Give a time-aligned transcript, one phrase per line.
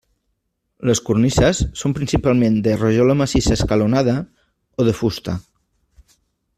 [0.89, 4.19] Les cornises són principalment de rajola massissa escalonada
[4.85, 5.41] o de fusta.